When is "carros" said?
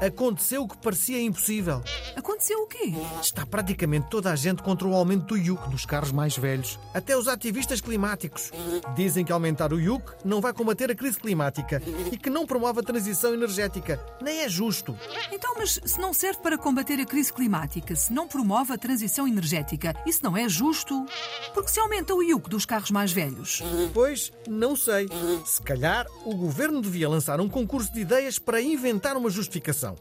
5.86-6.10, 22.66-22.90